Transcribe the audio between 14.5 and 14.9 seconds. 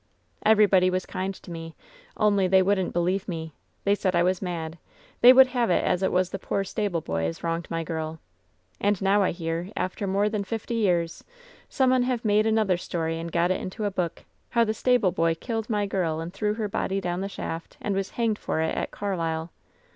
the